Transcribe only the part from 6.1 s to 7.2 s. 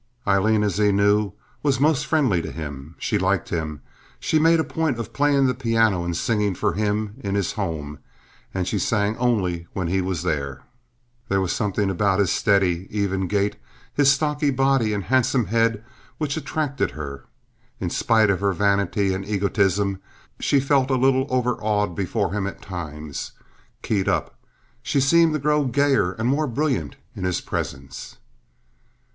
singing for him